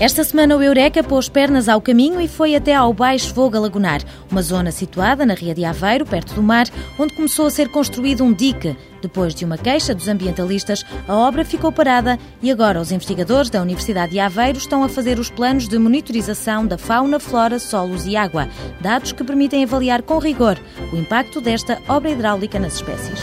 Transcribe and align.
Esta 0.00 0.22
semana 0.22 0.56
o 0.56 0.62
Eureka 0.62 1.02
pôs 1.02 1.28
pernas 1.28 1.68
ao 1.68 1.80
caminho 1.80 2.20
e 2.20 2.28
foi 2.28 2.54
até 2.54 2.72
ao 2.72 2.92
Baixo 2.92 3.34
Voga 3.34 3.58
Lagunar, 3.58 4.00
uma 4.30 4.40
zona 4.40 4.70
situada 4.70 5.26
na 5.26 5.34
Ria 5.34 5.52
de 5.52 5.64
Aveiro, 5.64 6.06
perto 6.06 6.34
do 6.34 6.42
mar, 6.42 6.68
onde 6.96 7.14
começou 7.14 7.46
a 7.46 7.50
ser 7.50 7.68
construído 7.68 8.22
um 8.22 8.32
dique. 8.32 8.76
Depois 9.02 9.34
de 9.34 9.44
uma 9.44 9.58
queixa 9.58 9.92
dos 9.92 10.06
ambientalistas, 10.06 10.84
a 11.08 11.16
obra 11.16 11.44
ficou 11.44 11.72
parada 11.72 12.16
e 12.40 12.48
agora 12.48 12.80
os 12.80 12.92
investigadores 12.92 13.50
da 13.50 13.60
Universidade 13.60 14.12
de 14.12 14.20
Aveiro 14.20 14.58
estão 14.58 14.84
a 14.84 14.88
fazer 14.88 15.18
os 15.18 15.30
planos 15.30 15.66
de 15.66 15.76
monitorização 15.76 16.64
da 16.64 16.78
fauna, 16.78 17.18
flora, 17.18 17.58
solos 17.58 18.06
e 18.06 18.16
água, 18.16 18.48
dados 18.80 19.10
que 19.10 19.24
permitem 19.24 19.64
avaliar 19.64 20.02
com 20.02 20.18
rigor 20.18 20.60
o 20.92 20.96
impacto 20.96 21.40
desta 21.40 21.76
obra 21.88 22.10
hidráulica 22.10 22.60
nas 22.60 22.74
espécies. 22.74 23.18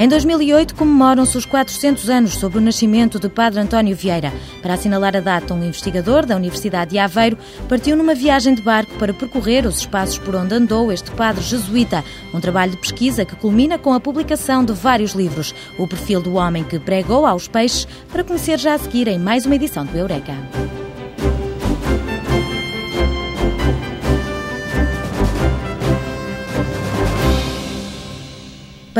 Em 0.00 0.08
2008 0.08 0.76
comemoram-se 0.76 1.36
os 1.36 1.44
400 1.44 2.08
anos 2.08 2.32
sobre 2.38 2.56
o 2.56 2.60
nascimento 2.62 3.20
de 3.20 3.28
Padre 3.28 3.60
António 3.60 3.94
Vieira. 3.94 4.32
Para 4.62 4.72
assinalar 4.72 5.14
a 5.14 5.20
data, 5.20 5.52
um 5.52 5.62
investigador 5.62 6.24
da 6.24 6.36
Universidade 6.36 6.92
de 6.92 6.98
Aveiro 6.98 7.36
partiu 7.68 7.94
numa 7.94 8.14
viagem 8.14 8.54
de 8.54 8.62
barco 8.62 8.94
para 8.94 9.12
percorrer 9.12 9.66
os 9.66 9.80
espaços 9.80 10.16
por 10.16 10.34
onde 10.34 10.54
andou 10.54 10.90
este 10.90 11.10
padre 11.10 11.42
jesuíta, 11.42 12.02
um 12.32 12.40
trabalho 12.40 12.70
de 12.70 12.78
pesquisa 12.78 13.26
que 13.26 13.36
culmina 13.36 13.76
com 13.76 13.92
a 13.92 14.00
publicação 14.00 14.64
de 14.64 14.72
vários 14.72 15.12
livros. 15.12 15.54
O 15.76 15.86
perfil 15.86 16.22
do 16.22 16.32
homem 16.32 16.64
que 16.64 16.78
pregou 16.78 17.26
aos 17.26 17.46
peixes 17.46 17.86
para 18.10 18.24
conhecer 18.24 18.58
já 18.58 18.76
a 18.76 18.78
seguir 18.78 19.06
em 19.06 19.18
mais 19.18 19.44
uma 19.44 19.56
edição 19.56 19.84
do 19.84 19.98
Eureka. 19.98 20.32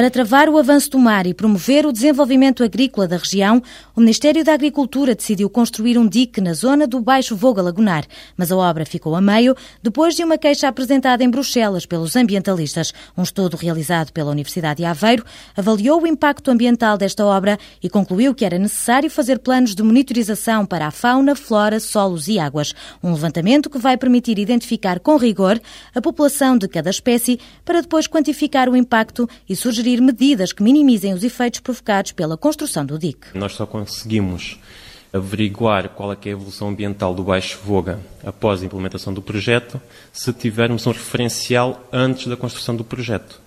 Para 0.00 0.08
travar 0.10 0.48
o 0.48 0.56
avanço 0.56 0.88
do 0.88 0.98
mar 0.98 1.26
e 1.26 1.34
promover 1.34 1.84
o 1.84 1.92
desenvolvimento 1.92 2.64
agrícola 2.64 3.06
da 3.06 3.18
região, 3.18 3.62
o 3.94 4.00
Ministério 4.00 4.42
da 4.42 4.54
Agricultura 4.54 5.14
decidiu 5.14 5.50
construir 5.50 5.98
um 5.98 6.08
dique 6.08 6.40
na 6.40 6.54
zona 6.54 6.86
do 6.86 7.02
Baixo 7.02 7.36
Voga 7.36 7.60
Lagunar, 7.60 8.06
mas 8.34 8.50
a 8.50 8.56
obra 8.56 8.86
ficou 8.86 9.14
a 9.14 9.20
meio 9.20 9.54
depois 9.82 10.14
de 10.14 10.24
uma 10.24 10.38
queixa 10.38 10.68
apresentada 10.68 11.22
em 11.22 11.28
Bruxelas 11.28 11.84
pelos 11.84 12.16
ambientalistas. 12.16 12.94
Um 13.14 13.22
estudo 13.22 13.58
realizado 13.58 14.10
pela 14.10 14.30
Universidade 14.30 14.78
de 14.78 14.86
Aveiro 14.86 15.22
avaliou 15.54 16.00
o 16.00 16.06
impacto 16.06 16.50
ambiental 16.50 16.96
desta 16.96 17.26
obra 17.26 17.58
e 17.82 17.90
concluiu 17.90 18.34
que 18.34 18.46
era 18.46 18.58
necessário 18.58 19.10
fazer 19.10 19.38
planos 19.38 19.74
de 19.74 19.82
monitorização 19.82 20.64
para 20.64 20.86
a 20.86 20.90
fauna, 20.90 21.34
flora, 21.34 21.78
solos 21.78 22.26
e 22.26 22.38
águas. 22.38 22.74
Um 23.02 23.12
levantamento 23.12 23.68
que 23.68 23.76
vai 23.76 23.98
permitir 23.98 24.38
identificar 24.38 24.98
com 24.98 25.18
rigor 25.18 25.60
a 25.94 26.00
população 26.00 26.56
de 26.56 26.66
cada 26.68 26.88
espécie 26.88 27.38
para 27.66 27.82
depois 27.82 28.06
quantificar 28.06 28.66
o 28.66 28.74
impacto 28.74 29.28
e 29.46 29.54
sugerir 29.54 29.89
sugerir 29.90 30.00
medidas 30.00 30.52
que 30.52 30.62
minimizem 30.62 31.12
os 31.12 31.24
efeitos 31.24 31.60
provocados 31.60 32.12
pela 32.12 32.36
construção 32.36 32.86
do 32.86 32.98
dique. 32.98 33.26
Nós 33.34 33.52
só 33.52 33.66
conseguimos 33.66 34.58
averiguar 35.12 35.88
qual 35.88 36.12
é, 36.12 36.16
é 36.24 36.28
a 36.28 36.32
evolução 36.32 36.68
ambiental 36.68 37.12
do 37.12 37.24
Baixo 37.24 37.58
Voga 37.64 37.98
após 38.24 38.62
a 38.62 38.64
implementação 38.66 39.12
do 39.12 39.20
projeto 39.20 39.80
se 40.12 40.32
tivermos 40.32 40.86
um 40.86 40.92
referencial 40.92 41.84
antes 41.92 42.28
da 42.28 42.36
construção 42.36 42.76
do 42.76 42.84
projeto. 42.84 43.40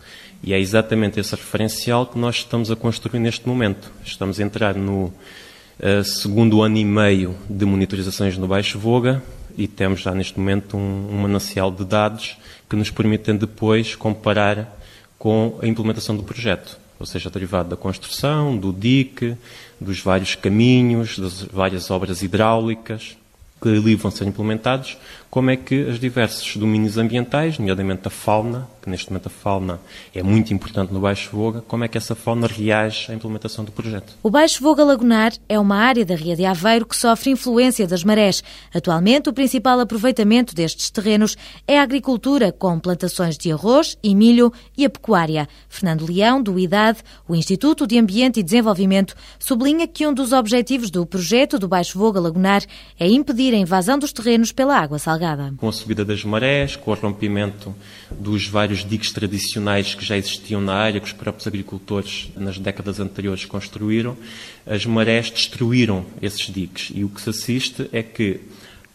E 0.44 0.54
é 0.54 0.60
exatamente 0.60 1.20
esse 1.20 1.34
referencial 1.34 2.06
que 2.06 2.20
nós 2.20 2.36
estamos 2.36 2.70
a 2.70 2.76
construir 2.76 3.20
neste 3.20 3.48
momento. 3.48 3.90
Estamos 4.04 4.42
a 4.42 4.44
entrar 4.44 4.76
no 4.76 5.06
uh, 5.06 6.04
segundo 6.04 6.62
ano 6.62 6.78
e 6.78 6.84
meio 6.84 7.38
de 7.50 7.64
monitorizações 7.64 8.38
no 8.38 8.48
Baixo 8.48 8.78
Voga 8.78 9.24
e 9.58 9.68
temos 9.68 10.02
já 10.02 10.14
neste 10.14 10.38
momento 10.38 10.76
um, 10.76 11.08
um 11.10 11.22
manancial 11.22 11.72
de 11.72 11.86
dados 11.86 12.36
que 12.70 12.76
nos 12.76 12.90
permitem 12.90 13.38
depois 13.38 13.96
comparar 13.96 14.83
com 15.24 15.58
a 15.62 15.66
implementação 15.66 16.18
do 16.18 16.24
projeto, 16.24 16.78
ou 17.00 17.06
seja, 17.06 17.30
derivado 17.30 17.70
da 17.70 17.78
construção, 17.78 18.58
do 18.58 18.74
dique, 18.74 19.38
dos 19.80 20.02
vários 20.02 20.36
caminhos, 20.36 21.18
das 21.18 21.44
várias 21.44 21.90
obras 21.90 22.22
hidráulicas 22.22 23.16
que 23.62 23.70
ali 23.70 23.96
vão 23.96 24.12
ser 24.12 24.26
implementados, 24.26 24.98
como 25.30 25.50
é 25.50 25.56
que 25.56 25.76
os 25.84 25.98
diversos 25.98 26.58
domínios 26.58 26.98
ambientais, 26.98 27.58
nomeadamente 27.58 28.06
a 28.06 28.10
fauna, 28.10 28.68
que 28.84 28.90
neste 28.90 29.10
momento 29.10 29.28
a 29.28 29.30
fauna 29.30 29.80
é 30.14 30.22
muito 30.22 30.54
importante 30.54 30.94
no 30.94 31.00
Baixo 31.00 31.30
Voga, 31.32 31.62
como 31.62 31.86
é 31.86 31.88
que 31.88 31.98
essa 31.98 32.14
fauna 32.14 32.48
reage 32.48 33.10
à 33.10 33.16
implementação 33.16 33.64
do 33.64 33.72
projeto. 33.72 34.14
O 34.22 34.30
Baixo 34.30 34.62
Voga 34.62 34.84
Lagunar 34.84 35.32
é 35.48 35.58
uma 35.58 35.78
área 35.78 36.06
da 36.06 36.16
Ria 36.16 36.36
de 36.36 36.44
Aveiro 36.44 36.86
que 36.86 36.96
sofre 36.96 37.32
influência 37.32 37.88
das 37.88 38.04
marés. 38.04 38.44
Atualmente, 38.74 39.30
o 39.30 39.34
principal 39.34 39.80
aproveitamento 39.80 40.54
destes 40.54 40.90
terrenos 40.90 41.38
é 41.66 41.80
a 41.80 41.84
agricultura, 41.84 42.52
com 42.52 42.78
plantações 42.78 43.38
de 43.38 43.52
arroz 43.52 43.98
e 44.04 44.14
milho 44.14 44.52
e 44.78 44.84
a 44.84 44.90
pecuária. 44.90 45.48
Fernando 45.70 46.06
Leão, 46.06 46.44
do 46.44 46.60
IDAD, 46.60 47.00
o 47.28 47.36
Instituto 47.36 47.88
de 47.88 47.98
Ambiente 47.98 48.42
e 48.42 48.44
Desenvolvimento, 48.44 49.16
sublinha 49.40 49.88
que 49.88 50.06
um 50.06 50.14
dos 50.14 50.34
objetivos 50.34 50.92
do 50.92 51.06
projeto 51.06 51.58
do 51.58 51.68
Baixo 51.68 51.98
Voga 51.98 52.20
Lagunar 52.20 52.64
é 53.00 53.08
impedir 53.08 53.54
a 53.54 53.58
invasão 53.58 53.98
dos 53.98 54.12
terrenos 54.12 54.52
pela 54.52 54.78
água 54.78 55.00
salgada. 55.00 55.54
Com 55.58 55.70
a 55.70 55.72
subida 55.72 56.04
das 56.04 56.24
marés, 56.26 56.76
com 56.76 56.92
o 56.92 56.96
rompimento 56.96 57.74
dos 58.12 58.48
vários 58.48 58.73
diques 58.80 59.12
tradicionais 59.12 59.94
que 59.94 60.06
já 60.06 60.18
existiam 60.18 60.62
na 60.62 60.74
área, 60.74 61.00
que 61.00 61.08
os 61.08 61.14
próprios 61.14 61.46
agricultores 61.46 62.30
nas 62.36 62.58
décadas 62.58 63.00
anteriores 63.00 63.46
construíram, 63.46 64.18
as 64.66 64.86
marés 64.86 65.30
destruíram 65.30 66.06
esses 66.22 66.52
diques. 66.52 66.92
E 66.96 67.04
o 67.04 67.10
que 67.10 67.22
se 67.22 67.30
assiste 67.30 67.90
é 67.92 68.02
que 68.02 68.40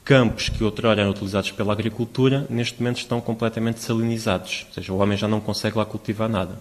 campos 0.04 0.48
que 0.48 0.64
outrora 0.64 1.02
eram 1.02 1.10
utilizados 1.10 1.50
pela 1.50 1.72
agricultura, 1.72 2.46
neste 2.48 2.80
momento 2.80 2.98
estão 2.98 3.20
completamente 3.20 3.80
salinizados. 3.80 4.64
Ou 4.68 4.74
seja, 4.74 4.92
o 4.92 4.98
homem 4.98 5.18
já 5.18 5.28
não 5.28 5.40
consegue 5.40 5.76
lá 5.76 5.84
cultivar 5.84 6.28
nada 6.28 6.58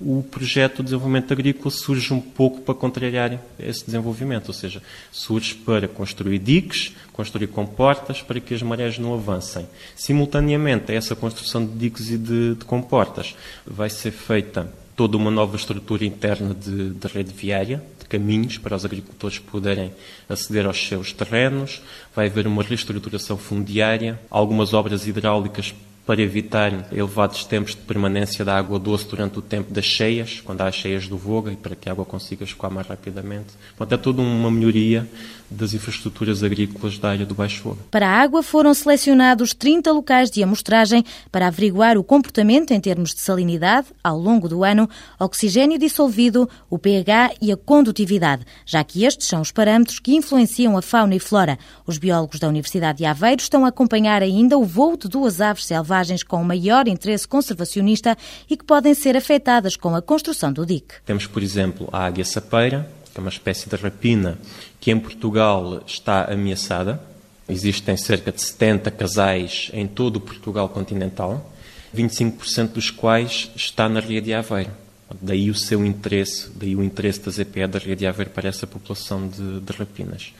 o 0.00 0.22
projeto 0.22 0.76
de 0.76 0.84
desenvolvimento 0.84 1.32
agrícola 1.32 1.70
surge 1.70 2.14
um 2.14 2.20
pouco 2.20 2.60
para 2.60 2.74
contrariar 2.74 3.38
esse 3.58 3.84
desenvolvimento, 3.84 4.48
ou 4.48 4.54
seja, 4.54 4.80
surge 5.10 5.54
para 5.54 5.88
construir 5.88 6.38
diques, 6.38 6.94
construir 7.12 7.48
comportas 7.48 8.22
para 8.22 8.38
que 8.38 8.54
as 8.54 8.62
marés 8.62 8.98
não 8.98 9.12
avancem. 9.12 9.66
Simultaneamente 9.96 10.92
a 10.92 10.94
essa 10.94 11.16
construção 11.16 11.66
de 11.66 11.72
diques 11.72 12.10
e 12.10 12.18
de, 12.18 12.54
de 12.54 12.64
comportas 12.64 13.34
vai 13.66 13.90
ser 13.90 14.12
feita 14.12 14.72
toda 14.94 15.16
uma 15.16 15.30
nova 15.30 15.56
estrutura 15.56 16.04
interna 16.04 16.54
de, 16.54 16.90
de 16.90 17.06
rede 17.08 17.32
viária, 17.32 17.82
de 17.98 18.04
caminhos 18.06 18.58
para 18.58 18.76
os 18.76 18.84
agricultores 18.84 19.38
poderem 19.38 19.92
aceder 20.28 20.66
aos 20.66 20.88
seus 20.88 21.12
terrenos, 21.12 21.80
vai 22.14 22.26
haver 22.26 22.46
uma 22.46 22.62
reestruturação 22.62 23.36
fundiária, 23.36 24.18
algumas 24.30 24.74
obras 24.74 25.06
hidráulicas 25.06 25.74
para 26.08 26.22
evitar 26.22 26.86
elevados 26.90 27.44
tempos 27.44 27.72
de 27.72 27.82
permanência 27.82 28.42
da 28.42 28.56
água 28.56 28.78
doce 28.78 29.06
durante 29.06 29.40
o 29.40 29.42
tempo 29.42 29.70
das 29.70 29.84
cheias, 29.84 30.40
quando 30.42 30.62
há 30.62 30.72
cheias 30.72 31.06
do 31.06 31.18
Voga, 31.18 31.52
e 31.52 31.56
para 31.56 31.76
que 31.76 31.86
a 31.86 31.92
água 31.92 32.06
consiga 32.06 32.44
escoar 32.44 32.72
mais 32.72 32.86
rapidamente. 32.86 33.48
Portanto, 33.76 34.00
é 34.00 34.02
toda 34.02 34.22
uma 34.22 34.50
melhoria 34.50 35.06
das 35.50 35.74
infraestruturas 35.74 36.42
agrícolas 36.42 36.98
da 36.98 37.10
área 37.10 37.26
do 37.26 37.34
Baixo 37.34 37.62
Voga. 37.62 37.80
Para 37.90 38.08
a 38.08 38.22
água 38.22 38.42
foram 38.42 38.72
selecionados 38.72 39.52
30 39.52 39.92
locais 39.92 40.30
de 40.30 40.42
amostragem 40.42 41.04
para 41.30 41.46
averiguar 41.46 41.98
o 41.98 42.04
comportamento 42.04 42.70
em 42.70 42.80
termos 42.80 43.14
de 43.14 43.20
salinidade 43.20 43.88
ao 44.02 44.18
longo 44.18 44.48
do 44.48 44.64
ano, 44.64 44.88
oxigênio 45.20 45.78
dissolvido, 45.78 46.48
o 46.70 46.78
pH 46.78 47.34
e 47.40 47.52
a 47.52 47.56
condutividade, 47.56 48.46
já 48.64 48.82
que 48.82 49.04
estes 49.04 49.26
são 49.26 49.42
os 49.42 49.52
parâmetros 49.52 49.98
que 49.98 50.16
influenciam 50.16 50.74
a 50.74 50.80
fauna 50.80 51.14
e 51.14 51.18
flora. 51.18 51.58
Os 51.86 51.98
biólogos 51.98 52.40
da 52.40 52.48
Universidade 52.48 52.98
de 52.98 53.04
Aveiro 53.04 53.42
estão 53.42 53.66
a 53.66 53.68
acompanhar 53.68 54.22
ainda 54.22 54.56
o 54.56 54.64
voo 54.64 54.96
de 54.96 55.06
duas 55.06 55.42
aves 55.42 55.66
selvagens 55.66 55.97
com 56.22 56.42
maior 56.44 56.86
interesse 56.86 57.26
conservacionista 57.26 58.16
e 58.48 58.56
que 58.56 58.64
podem 58.64 58.94
ser 58.94 59.16
afetadas 59.16 59.76
com 59.76 59.94
a 59.94 60.02
construção 60.02 60.52
do 60.52 60.64
dique. 60.64 60.94
Temos, 61.04 61.26
por 61.26 61.42
exemplo, 61.42 61.88
a 61.92 62.04
águia 62.04 62.24
sapeira, 62.24 62.88
que 63.12 63.18
é 63.18 63.20
uma 63.20 63.30
espécie 63.30 63.68
de 63.68 63.76
rapina 63.76 64.38
que 64.80 64.90
em 64.90 64.98
Portugal 64.98 65.82
está 65.86 66.24
ameaçada. 66.32 67.00
Existem 67.48 67.96
cerca 67.96 68.30
de 68.30 68.40
70 68.40 68.90
casais 68.90 69.70
em 69.72 69.86
todo 69.86 70.16
o 70.16 70.20
Portugal 70.20 70.68
continental, 70.68 71.50
25% 71.94 72.72
dos 72.72 72.90
quais 72.90 73.50
está 73.56 73.88
na 73.88 74.00
Ria 74.00 74.20
de 74.20 74.34
Aveiro. 74.34 74.87
Daí 75.20 75.50
o 75.50 75.54
seu 75.54 75.84
interesse, 75.84 76.50
daí 76.54 76.76
o 76.76 76.82
interesse 76.82 77.20
da 77.20 77.30
ZPE 77.30 77.66
da 77.66 77.78
Ria 77.78 77.96
de 77.96 78.06
Aveiro 78.06 78.30
para 78.30 78.48
essa 78.48 78.66
população 78.66 79.26
de, 79.28 79.60
de 79.60 79.72
rapinas. 79.72 80.32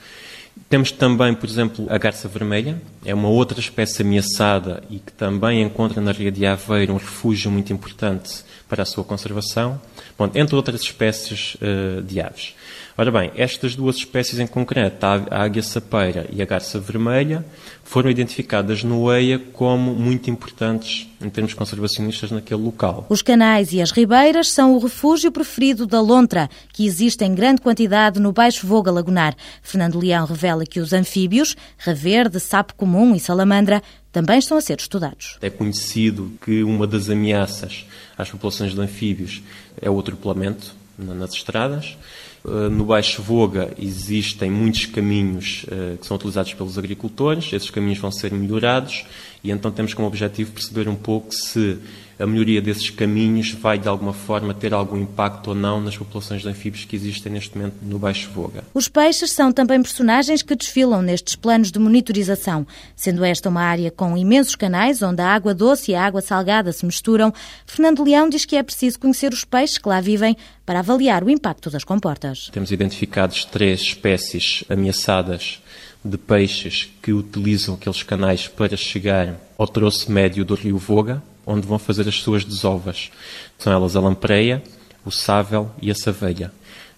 Temos 0.67 0.91
também, 0.91 1.33
por 1.33 1.49
exemplo, 1.49 1.87
a 1.89 1.97
garça 1.97 2.27
vermelha, 2.27 2.81
é 3.05 3.13
uma 3.13 3.29
outra 3.29 3.59
espécie 3.59 4.01
ameaçada 4.01 4.83
e 4.89 4.99
que 4.99 5.11
também 5.13 5.63
encontra 5.63 6.01
na 6.01 6.11
Ria 6.11 6.31
de 6.31 6.45
Aveiro 6.45 6.93
um 6.93 6.97
refúgio 6.97 7.49
muito 7.49 7.71
importante 7.71 8.43
para 8.67 8.83
a 8.83 8.85
sua 8.85 9.03
conservação, 9.03 9.79
Bom, 10.19 10.29
entre 10.35 10.53
outras 10.53 10.81
espécies 10.81 11.55
uh, 11.55 12.01
de 12.01 12.19
aves. 12.19 12.53
Ora 12.99 13.11
bem, 13.13 13.31
estas 13.37 13.77
duas 13.77 13.95
espécies 13.95 14.39
em 14.39 14.45
concreto, 14.45 15.05
a 15.05 15.41
águia 15.41 15.63
sapeira 15.63 16.27
e 16.33 16.41
a 16.41 16.45
garça 16.45 16.77
vermelha, 16.77 17.45
foram 17.81 18.09
identificadas 18.09 18.83
no 18.83 19.09
EIA 19.09 19.39
como 19.39 19.95
muito 19.95 20.29
importantes 20.29 21.07
em 21.21 21.29
termos 21.29 21.53
conservacionistas 21.53 22.29
naquele 22.29 22.61
local. 22.61 23.05
Os 23.07 23.21
canais 23.21 23.71
e 23.71 23.81
as 23.81 23.91
ribeiras 23.91 24.49
são 24.49 24.75
o 24.75 24.79
refúgio 24.79 25.31
preferido 25.31 25.87
da 25.87 26.01
lontra, 26.01 26.49
que 26.73 26.85
existe 26.85 27.23
em 27.23 27.33
grande 27.33 27.61
quantidade 27.61 28.19
no 28.19 28.33
Baixo 28.33 28.67
Voga 28.67 28.91
Lagunar. 28.91 29.33
Fernando 29.63 29.97
Leão 29.97 30.25
revela 30.25 30.65
que 30.65 30.81
os 30.81 30.91
anfíbios, 30.91 31.55
raverde, 31.77 32.37
sapo 32.37 32.75
comum 32.75 33.15
e 33.15 33.19
salamandra, 33.21 33.81
também 34.11 34.39
estão 34.39 34.57
a 34.57 34.61
ser 34.61 34.77
estudados. 34.77 35.37
É 35.41 35.49
conhecido 35.49 36.33
que 36.43 36.65
uma 36.65 36.85
das 36.85 37.09
ameaças 37.09 37.85
às 38.17 38.29
populações 38.29 38.73
de 38.73 38.81
anfíbios 38.81 39.41
é 39.81 39.89
o 39.89 39.97
atropelamento 39.97 40.77
nas 40.99 41.33
estradas. 41.33 41.97
Eh, 42.45 42.69
no 42.69 42.85
Baixo 42.85 43.21
Voga 43.21 43.71
existem 43.77 44.49
muitos 44.49 44.85
caminhos 44.85 45.65
eh, 45.69 45.97
que 45.99 46.05
são 46.05 46.15
utilizados 46.15 46.53
pelos 46.53 46.77
agricultores, 46.77 47.51
esses 47.51 47.69
caminhos 47.69 47.99
vão 47.99 48.11
ser 48.11 48.31
melhorados 48.31 49.05
e 49.43 49.51
então 49.51 49.71
temos 49.71 49.93
como 49.93 50.07
objetivo 50.07 50.51
perceber 50.51 50.87
um 50.87 50.95
pouco 50.95 51.33
se 51.33 51.77
a 52.19 52.27
melhoria 52.27 52.61
desses 52.61 52.89
caminhos 52.89 53.51
vai 53.51 53.79
de 53.79 53.87
alguma 53.87 54.11
forma 54.11 54.53
ter 54.53 54.73
algum 54.73 54.97
impacto 54.97 55.49
ou 55.49 55.55
não 55.55 55.79
nas 55.79 55.97
populações 55.97 56.41
de 56.41 56.49
anfíbios 56.49 56.83
que 56.83 56.95
existem 56.95 57.31
neste 57.31 57.57
momento 57.57 57.75
no 57.81 57.97
Baixo 57.97 58.29
Voga. 58.31 58.63
Os 58.73 58.89
peixes 58.89 59.31
são 59.31 59.53
também 59.53 59.81
personagens 59.81 60.41
que 60.41 60.53
desfilam 60.53 61.01
nestes 61.01 61.35
planos 61.35 61.71
de 61.71 61.79
monitorização, 61.79 62.67
sendo 62.93 63.23
esta 63.23 63.47
uma 63.47 63.61
área 63.61 63.89
com 63.89 64.17
imensos 64.17 64.55
canais 64.55 65.01
onde 65.01 65.21
a 65.21 65.27
água 65.27 65.53
doce 65.53 65.91
e 65.91 65.95
a 65.95 66.05
água 66.05 66.21
salgada 66.21 66.73
se 66.73 66.85
misturam. 66.85 67.33
Fernando 67.65 68.03
Leão 68.03 68.29
diz 68.29 68.43
que 68.43 68.57
é 68.57 68.63
preciso 68.63 68.99
conhecer 68.99 69.31
os 69.31 69.45
peixes 69.45 69.77
que 69.77 69.87
lá 69.87 70.01
vivem 70.01 70.35
para 70.65 70.79
avaliar 70.79 71.23
o 71.23 71.29
impacto 71.29 71.69
das 71.69 71.85
comportas. 71.85 72.49
Temos 72.51 72.71
identificados 72.71 73.45
três 73.45 73.79
espécies 73.79 74.63
ameaçadas 74.69 75.61
de 76.03 76.17
peixes 76.17 76.89
que 77.01 77.11
utilizam 77.11 77.75
aqueles 77.75 78.03
canais 78.03 78.47
para 78.47 78.75
chegar 78.75 79.35
ao 79.57 79.67
troço 79.67 80.11
médio 80.11 80.45
do 80.45 80.55
rio 80.55 80.77
Voga, 80.77 81.21
onde 81.49 81.67
vão 81.67 81.79
fazer 81.79 82.07
as 82.07 82.15
suas 82.15 82.45
desovas. 82.45 83.09
São 83.57 83.73
elas 83.73 83.95
a 83.95 83.99
lampreia, 83.99 84.61
o 85.03 85.09
sável 85.09 85.71
e 85.81 85.89
a 85.89 85.95
saveia. 85.95 86.51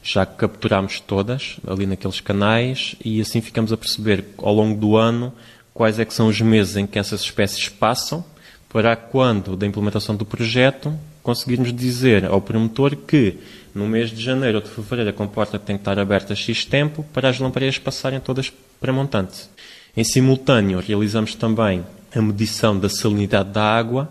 Já 0.03 0.25
capturámos 0.25 0.99
todas 0.99 1.57
ali 1.65 1.85
naqueles 1.85 2.19
canais 2.19 2.95
e 3.03 3.21
assim 3.21 3.39
ficamos 3.39 3.71
a 3.71 3.77
perceber 3.77 4.25
ao 4.37 4.53
longo 4.53 4.77
do 4.77 4.97
ano 4.97 5.31
quais 5.73 5.99
é 5.99 6.05
que 6.05 6.13
são 6.13 6.27
os 6.27 6.41
meses 6.41 6.75
em 6.75 6.85
que 6.85 6.99
essas 6.99 7.21
espécies 7.21 7.69
passam 7.69 8.25
para 8.67 8.95
quando 8.95 9.55
da 9.55 9.65
implementação 9.65 10.15
do 10.15 10.25
projeto 10.25 10.93
conseguirmos 11.23 11.71
dizer 11.71 12.25
ao 12.25 12.41
promotor 12.41 12.95
que 12.95 13.37
no 13.73 13.87
mês 13.87 14.09
de 14.09 14.21
janeiro 14.21 14.57
ou 14.57 14.63
de 14.63 14.69
fevereiro 14.69 15.11
a 15.11 15.13
comporta 15.13 15.57
tem 15.57 15.77
que 15.77 15.81
estar 15.81 15.97
aberta 15.97 16.35
X 16.35 16.65
tempo 16.65 17.05
para 17.13 17.29
as 17.29 17.39
lampreias 17.39 17.77
passarem 17.77 18.19
todas 18.19 18.51
para 18.79 18.91
montante. 18.91 19.49
Em 19.95 20.03
simultâneo, 20.03 20.79
realizamos 20.79 21.35
também 21.35 21.85
a 22.13 22.21
medição 22.21 22.77
da 22.77 22.89
salinidade 22.89 23.51
da 23.51 23.63
água 23.63 24.09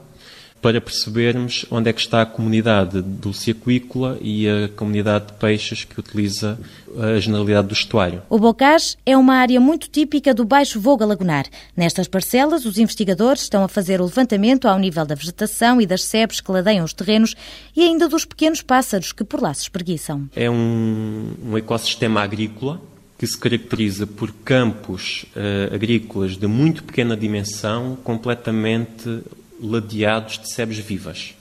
para 0.61 0.81
percebermos 0.81 1.65
onde 1.71 1.89
é 1.89 1.93
que 1.93 2.01
está 2.01 2.23
a 2.23 2.27
comunidade 2.27 3.01
dulce 3.01 3.51
aquícola 3.51 4.19
e 4.21 4.49
a 4.49 4.69
comunidade 4.69 5.29
de 5.29 5.33
peixes 5.35 5.85
que 5.85 5.99
utiliza 5.99 6.59
a 6.99 7.19
generalidade 7.19 7.69
do 7.69 7.75
estuário. 7.75 8.23
O 8.29 8.39
Bocage 8.39 8.97
é 9.07 9.17
uma 9.17 9.35
área 9.35 9.61
muito 9.61 9.89
típica 9.89 10.35
do 10.35 10.45
Baixo 10.45 10.81
Voga 10.81 11.07
Lagunar. 11.07 11.47
Nestas 11.77 12.09
parcelas, 12.09 12.65
os 12.65 12.79
investigadores 12.79 13.43
estão 13.43 13.65
a 13.65 13.69
fazer 13.69 14.01
o 14.01 14.05
levantamento 14.05 14.67
ao 14.67 14.79
nível 14.79 15.07
da 15.07 15.15
vegetação 15.15 15.81
e 15.81 15.87
das 15.87 16.03
sebes 16.03 16.41
que 16.41 16.53
ladeiam 16.53 16.85
os 16.85 16.93
terrenos 16.93 17.35
e 17.75 17.83
ainda 17.83 18.09
dos 18.09 18.25
pequenos 18.25 18.61
pássaros 18.61 19.13
que 19.13 19.25
por 19.25 19.41
lá 19.41 19.55
se 19.55 19.63
espreguiçam. 19.63 20.29
É 20.35 20.51
um, 20.51 21.33
um 21.45 21.57
ecossistema 21.57 22.23
agrícola 22.23 22.81
que 23.21 23.27
se 23.27 23.37
caracteriza 23.37 24.07
por 24.07 24.33
campos 24.33 25.27
uh, 25.37 25.75
agrícolas 25.75 26.39
de 26.39 26.47
muito 26.47 26.83
pequena 26.83 27.15
dimensão, 27.15 27.99
completamente 28.03 29.23
ladeados 29.61 30.39
de 30.39 30.53
sebes 30.53 30.79
vivas. 30.79 31.35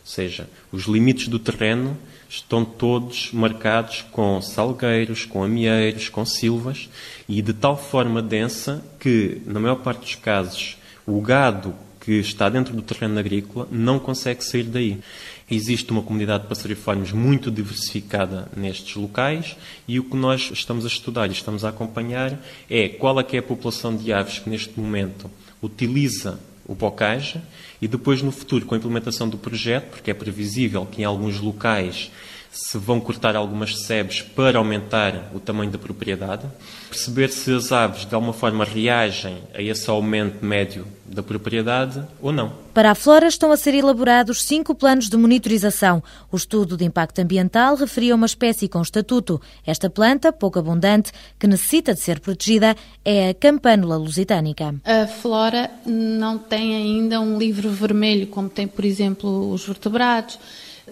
Ou 0.00 0.10
seja, 0.10 0.48
os 0.70 0.84
limites 0.84 1.28
do 1.28 1.38
terreno 1.38 1.96
estão 2.28 2.64
todos 2.64 3.30
marcados 3.32 4.04
com 4.10 4.40
salgueiros, 4.40 5.24
com 5.24 5.42
amieiros, 5.42 6.08
com 6.08 6.24
silvas 6.24 6.88
e 7.28 7.40
de 7.40 7.52
tal 7.52 7.76
forma 7.76 8.22
densa 8.22 8.84
que, 8.98 9.40
na 9.46 9.60
maior 9.60 9.76
parte 9.76 10.00
dos 10.00 10.14
casos, 10.14 10.76
o 11.06 11.20
gado 11.20 11.74
que 12.00 12.12
está 12.12 12.48
dentro 12.48 12.72
do 12.72 12.82
terreno 12.82 13.18
agrícola 13.18 13.66
não 13.70 13.98
consegue 13.98 14.44
sair 14.44 14.62
daí. 14.62 15.00
Existe 15.50 15.90
uma 15.90 16.02
comunidade 16.02 16.44
de 16.44 16.48
passeriformes 16.48 17.10
muito 17.10 17.50
diversificada 17.50 18.48
nestes 18.56 18.94
locais 18.94 19.56
e 19.88 19.98
o 19.98 20.04
que 20.04 20.16
nós 20.16 20.50
estamos 20.52 20.84
a 20.84 20.88
estudar 20.88 21.28
e 21.28 21.32
estamos 21.32 21.64
a 21.64 21.70
acompanhar 21.70 22.40
é 22.70 22.88
qual 22.88 23.18
é 23.20 23.26
é 23.32 23.38
a 23.38 23.42
população 23.42 23.96
de 23.96 24.12
aves 24.12 24.38
que 24.38 24.48
neste 24.48 24.78
momento 24.78 25.28
utiliza 25.60 26.38
o 26.66 26.74
bocage 26.74 27.40
e 27.80 27.86
depois 27.86 28.22
no 28.22 28.32
futuro 28.32 28.66
com 28.66 28.74
a 28.74 28.78
implementação 28.78 29.28
do 29.28 29.38
projeto, 29.38 29.90
porque 29.90 30.10
é 30.10 30.14
previsível 30.14 30.86
que 30.86 31.02
em 31.02 31.04
alguns 31.04 31.40
locais 31.40 32.10
se 32.56 32.78
vão 32.78 32.98
cortar 32.98 33.36
algumas 33.36 33.80
sebes 33.80 34.22
para 34.22 34.58
aumentar 34.58 35.30
o 35.34 35.38
tamanho 35.38 35.70
da 35.70 35.76
propriedade, 35.76 36.46
perceber 36.88 37.28
se 37.28 37.52
as 37.52 37.70
aves 37.70 38.06
de 38.06 38.14
alguma 38.14 38.32
forma 38.32 38.64
reagem 38.64 39.38
a 39.54 39.60
esse 39.60 39.90
aumento 39.90 40.42
médio 40.42 40.86
da 41.04 41.22
propriedade 41.22 42.02
ou 42.20 42.32
não. 42.32 42.52
Para 42.72 42.90
a 42.90 42.94
flora 42.94 43.26
estão 43.26 43.52
a 43.52 43.56
ser 43.56 43.74
elaborados 43.74 44.42
cinco 44.42 44.74
planos 44.74 45.08
de 45.08 45.16
monitorização. 45.16 46.02
O 46.32 46.36
estudo 46.36 46.76
de 46.76 46.84
impacto 46.84 47.20
ambiental 47.20 47.76
referia 47.76 48.14
uma 48.14 48.26
espécie 48.26 48.68
com 48.68 48.80
estatuto. 48.80 49.40
Esta 49.66 49.90
planta, 49.90 50.32
pouco 50.32 50.58
abundante, 50.58 51.12
que 51.38 51.46
necessita 51.46 51.92
de 51.92 52.00
ser 52.00 52.20
protegida, 52.20 52.74
é 53.04 53.30
a 53.30 53.34
Campanula 53.34 53.96
lusitânica. 53.96 54.74
A 54.84 55.06
flora 55.06 55.70
não 55.84 56.38
tem 56.38 56.74
ainda 56.74 57.20
um 57.20 57.38
livro 57.38 57.68
vermelho, 57.70 58.26
como 58.26 58.48
tem, 58.48 58.66
por 58.66 58.84
exemplo, 58.84 59.52
os 59.52 59.64
vertebrados. 59.66 60.38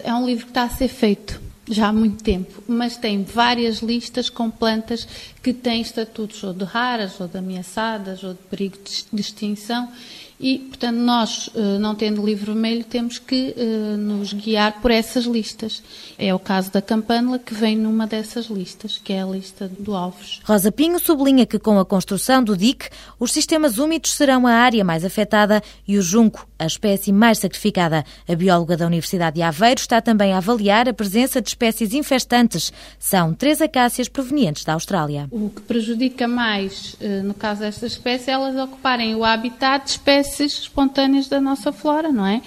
É 0.03 0.13
um 0.13 0.25
livro 0.25 0.45
que 0.45 0.51
está 0.51 0.63
a 0.63 0.69
ser 0.69 0.89
feito 0.89 1.44
já 1.67 1.87
há 1.87 1.93
muito 1.93 2.23
tempo, 2.23 2.63
mas 2.67 2.97
tem 2.97 3.23
várias 3.23 3.79
listas 3.79 4.29
com 4.29 4.49
plantas 4.49 5.07
que 5.41 5.53
têm 5.53 5.81
estatutos 5.81 6.43
ou 6.43 6.53
de 6.53 6.63
raras, 6.63 7.19
ou 7.19 7.27
de 7.27 7.37
ameaçadas, 7.37 8.23
ou 8.23 8.33
de 8.33 8.39
perigo 8.49 8.77
de 9.11 9.21
extinção. 9.21 9.91
E, 10.39 10.59
portanto, 10.59 10.97
nós, 10.97 11.49
eh, 11.55 11.77
não 11.79 11.95
tendo 11.95 12.25
livro 12.25 12.53
vermelho, 12.53 12.83
temos 12.83 13.17
que 13.17 13.55
uh, 13.57 13.97
nos 13.97 14.33
guiar 14.33 14.81
por 14.81 14.91
essas 14.91 15.23
listas. 15.23 15.81
É 16.17 16.33
o 16.33 16.39
caso 16.39 16.71
da 16.71 16.81
Campânula, 16.81 17.39
que 17.39 17.53
vem 17.53 17.77
numa 17.77 18.05
dessas 18.05 18.47
listas, 18.47 18.99
que 19.01 19.13
é 19.13 19.21
a 19.21 19.25
lista 19.25 19.71
do 19.79 19.95
Alves. 19.95 20.41
Rosa 20.43 20.71
Pinho 20.71 20.99
sublinha 20.99 21.45
que, 21.45 21.57
com 21.57 21.79
a 21.79 21.85
construção 21.85 22.43
do 22.43 22.55
dique, 22.57 22.89
os 23.17 23.31
sistemas 23.31 23.77
úmidos 23.77 24.11
serão 24.11 24.45
a 24.45 24.51
área 24.51 24.83
mais 24.83 25.05
afetada 25.05 25.63
e 25.87 25.97
o 25.97 26.01
junco, 26.01 26.45
a 26.59 26.65
espécie 26.65 27.13
mais 27.13 27.37
sacrificada. 27.37 28.03
A 28.27 28.35
bióloga 28.35 28.75
da 28.75 28.85
Universidade 28.85 29.35
de 29.35 29.41
Aveiro 29.41 29.79
está 29.79 30.01
também 30.01 30.33
a 30.33 30.37
avaliar 30.37 30.89
a 30.89 30.93
presença 30.93 31.41
de 31.41 31.47
espécies 31.47 31.93
infestantes. 31.93 32.73
São 32.99 33.33
três 33.33 33.61
acácias 33.61 34.09
provenientes 34.09 34.65
da 34.65 34.73
Austrália. 34.73 35.27
O 35.31 35.49
que 35.49 35.61
prejudica 35.61 36.27
mais, 36.27 36.95
uh, 36.95 37.23
no 37.23 37.33
caso 37.33 37.61
destas 37.61 37.93
espécies, 37.93 38.27
é 38.27 38.31
elas 38.31 38.55
ocuparem 38.57 39.15
o 39.15 39.23
habitat 39.23 39.85
de 39.85 39.91
espécies 39.91 40.24
espécies 40.27 40.61
espontâneas 40.61 41.27
da 41.27 41.39
nossa 41.39 41.71
flora, 41.71 42.11
não 42.11 42.25
é? 42.25 42.41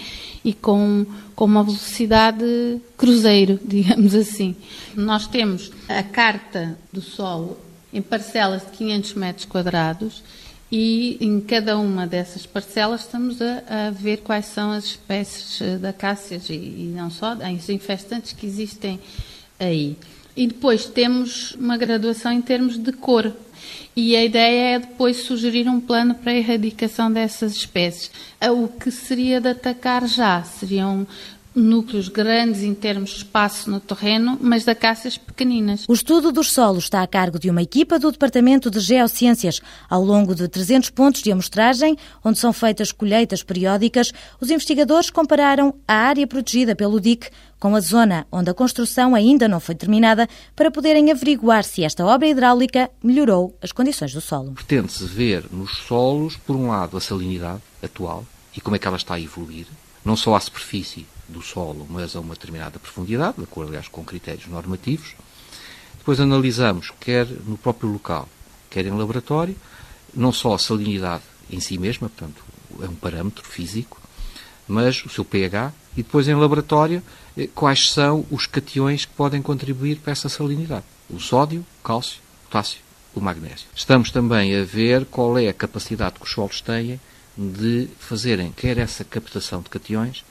E 0.45 0.53
com, 0.53 1.07
com 1.35 1.45
uma 1.45 1.63
velocidade 1.63 2.81
cruzeiro, 2.97 3.59
digamos 3.65 4.15
assim. 4.15 4.57
Nós 4.95 5.27
temos 5.27 5.71
a 5.89 6.03
carta 6.03 6.79
do 6.93 7.01
solo 7.01 7.59
em 7.93 8.03
parcelas 8.03 8.63
de 8.63 8.77
500 8.77 9.15
metros 9.15 9.45
quadrados 9.47 10.23
e 10.71 11.17
em 11.21 11.41
cada 11.41 11.79
uma 11.79 12.07
dessas 12.07 12.45
parcelas 12.45 13.03
estamos 13.03 13.41
a, 13.41 13.87
a 13.87 13.91
ver 13.91 14.19
quais 14.19 14.45
são 14.47 14.71
as 14.71 14.85
espécies 14.85 15.59
de 15.81 15.87
acácias 15.87 16.51
e, 16.51 16.55
e 16.55 16.93
não 16.95 17.11
só, 17.11 17.33
as 17.33 17.69
infestantes 17.71 18.33
que 18.33 18.47
existem 18.47 19.01
aí. 19.59 19.97
E 20.37 20.47
depois 20.47 20.87
temos 20.87 21.53
uma 21.53 21.77
graduação 21.77 22.31
em 22.31 22.41
termos 22.41 22.79
de 22.79 22.93
cor. 22.93 23.33
E 23.97 24.15
a 24.15 24.25
ideia 24.25 24.77
é 24.77 24.79
depois 24.79 25.19
sugerir 25.19 25.69
um 25.69 25.81
plano 25.81 26.15
para 26.15 26.33
a 26.33 26.37
erradicação 26.37 27.11
dessas 27.11 27.55
espécies. 27.57 28.11
O 28.51 28.69
que 28.69 28.91
seria 28.91 29.41
de 29.41 29.49
atacar 29.49 30.07
já 30.07 30.43
seriam 30.43 31.07
núcleos 31.59 32.09
grandes 32.09 32.63
em 32.63 32.75
termos 32.75 33.11
de 33.11 33.17
espaço 33.19 33.71
no 33.71 33.81
terreno, 33.81 34.39
mas 34.41 34.65
de 34.65 34.71
acácias 34.71 35.19
pequeninas. 35.19 35.85
O 35.89 35.93
estudo 35.93 36.33
dos 36.33 36.53
solos 36.53 36.85
está 36.85 37.03
a 37.03 37.07
cargo 37.07 37.39
de 37.39 37.51
uma 37.51 37.63
equipa 37.63 37.99
do 37.99 38.11
Departamento 38.11 38.71
de 38.71 38.81
Geociências. 38.81 39.61
Ao 39.89 40.03
longo 40.03 40.35
de 40.35 40.49
300 40.49 40.91
pontos 40.91 41.23
de 41.23 41.33
amostragem, 41.33 41.97
onde 42.25 42.39
são 42.39 42.53
feitas 42.53 42.93
colheitas 42.93 43.43
periódicas, 43.43 44.13
os 44.41 44.51
investigadores 44.51 45.11
compararam 45.11 45.75
a 45.87 45.95
área 45.95 46.27
protegida 46.27 46.77
pelo 46.77 47.01
DIC 47.01 47.31
com 47.59 47.75
a 47.75 47.81
zona 47.81 48.27
onde 48.31 48.51
a 48.51 48.55
construção 48.55 49.15
ainda 49.15 49.49
não 49.49 49.59
foi 49.59 49.75
terminada 49.75 50.29
para 50.55 50.71
poderem 50.71 51.11
averiguar 51.11 51.65
se 51.65 51.83
esta 51.83 52.07
obra 52.07 52.29
hidráulica 52.29 52.89
melhorou 53.03 53.57
as 53.61 53.73
condições 53.73 54.13
do 54.13 54.21
solo. 54.21 54.53
Pretende-se 54.53 55.05
ver 55.05 55.45
nos 55.51 55.79
solos, 55.79 56.37
por 56.37 56.55
um 56.55 56.69
lado, 56.69 56.97
a 56.97 57.01
salinidade 57.01 57.61
atual 57.83 58.25
e 58.57 58.61
como 58.61 58.77
é 58.77 58.79
que 58.79 58.87
ela 58.87 58.97
está 58.97 59.15
a 59.15 59.21
evoluir, 59.21 59.67
não 60.05 60.17
só 60.17 60.35
à 60.35 60.41
superfície 60.41 61.07
do 61.29 61.43
solo, 61.43 61.87
mas 61.89 62.17
a 62.17 62.21
uma 62.21 62.35
determinada 62.35 62.79
profundidade, 62.79 63.37
de 63.37 63.45
acordo, 63.45 63.69
aliás, 63.69 63.89
com 63.89 64.05
critérios 64.05 64.47
normativos. 64.47 65.15
Depois 65.99 66.21
analisamos, 66.21 66.91
quer 66.99 67.27
no 67.27 67.59
próprio 67.59 67.91
local, 67.91 68.29
quer 68.71 68.87
em 68.87 68.91
laboratório, 68.91 69.57
não 70.15 70.33
só 70.33 70.55
a 70.55 70.59
salinidade 70.59 71.23
em 71.51 71.61
si 71.61 71.79
mesma, 71.79 72.09
portanto, 72.09 72.43
é 72.83 72.89
um 72.89 72.95
parâmetro 72.95 73.45
físico, 73.45 74.01
mas 74.67 75.05
o 75.05 75.09
seu 75.09 75.25
pH, 75.25 75.73
e 75.97 76.03
depois 76.03 76.29
em 76.29 76.35
laboratório, 76.35 77.03
eh, 77.37 77.49
quais 77.55 77.91
são 77.91 78.27
os 78.31 78.47
cationes 78.47 79.05
que 79.05 79.13
podem 79.13 79.41
contribuir 79.41 79.97
para 79.97 80.13
essa 80.13 80.29
salinidade. 80.29 80.85
O 81.09 81.19
sódio, 81.19 81.61
o 81.61 81.83
cálcio, 81.83 82.21
o 82.43 82.45
potássio, 82.45 82.81
o 83.15 83.21
magnésio. 83.21 83.67
Estamos 83.75 84.11
também 84.11 84.55
a 84.57 84.65
ver 84.65 85.07
qual 85.07 85.39
é 85.39 85.49
a 85.49 85.55
capacidade 85.55 86.17
que 86.19 86.25
os 86.25 86.33
solos 86.33 86.61
têm 86.61 87.01
de 87.37 87.89
fazerem 87.99 88.53
quer 88.53 88.79
essa 88.79 89.05
captação 89.05 89.63
de 89.63 89.71
cationes, 89.71 90.25